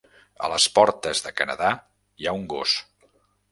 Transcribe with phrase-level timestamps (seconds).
[0.45, 1.71] A les portes de Canadà
[2.23, 2.77] hi ha un gos.